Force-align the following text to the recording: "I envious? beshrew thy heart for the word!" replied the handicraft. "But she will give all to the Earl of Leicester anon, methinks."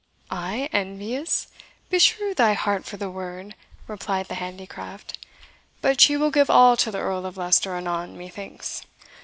"I 0.31 0.67
envious? 0.73 1.47
beshrew 1.91 2.33
thy 2.33 2.53
heart 2.53 2.85
for 2.85 2.97
the 2.97 3.11
word!" 3.11 3.53
replied 3.87 4.29
the 4.29 4.33
handicraft. 4.33 5.19
"But 5.79 6.01
she 6.01 6.17
will 6.17 6.31
give 6.31 6.49
all 6.49 6.75
to 6.77 6.89
the 6.89 6.97
Earl 6.97 7.23
of 7.27 7.37
Leicester 7.37 7.75
anon, 7.75 8.17
methinks." 8.17 8.81